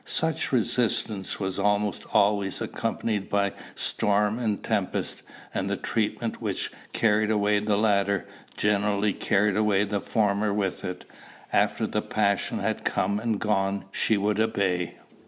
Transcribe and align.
Such 0.03 0.51
resistance 0.51 1.39
was 1.39 1.59
almost 1.59 2.07
always 2.11 2.59
accompanied 2.59 3.29
by 3.29 3.53
storm 3.75 4.39
and 4.39 4.63
tempest; 4.63 5.21
and 5.53 5.69
the 5.69 5.77
treatment 5.77 6.41
which 6.41 6.71
carried 6.91 7.29
away 7.29 7.59
the 7.59 7.77
latter, 7.77 8.25
generally 8.57 9.13
carried 9.13 9.55
away 9.55 9.83
the 9.83 10.01
former 10.01 10.51
with 10.51 10.83
it; 10.83 11.05
after 11.53 11.85
the 11.85 12.01
passion 12.01 12.57
had 12.57 12.83
come 12.83 13.19
and 13.19 13.39
gone, 13.39 13.85
she 13.91 14.17
would 14.17 14.39
obey. 14.39 14.95